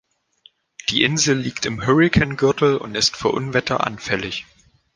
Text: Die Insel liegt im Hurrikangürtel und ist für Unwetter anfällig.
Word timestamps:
Die 0.89 1.03
Insel 1.03 1.37
liegt 1.37 1.67
im 1.67 1.85
Hurrikangürtel 1.85 2.75
und 2.77 2.95
ist 2.97 3.15
für 3.15 3.27
Unwetter 3.29 3.85
anfällig. 3.85 4.47